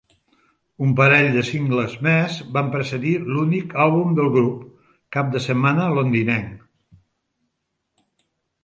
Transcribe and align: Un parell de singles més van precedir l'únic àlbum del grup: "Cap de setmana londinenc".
Un 0.85 0.93
parell 0.99 1.27
de 1.35 1.43
singles 1.49 1.93
més 2.07 2.39
van 2.57 2.71
precedir 2.77 3.13
l'únic 3.35 3.77
àlbum 3.87 4.17
del 4.21 4.33
grup: 4.39 4.65
"Cap 5.19 5.31
de 5.37 5.45
setmana 5.51 5.89
londinenc". 6.01 6.69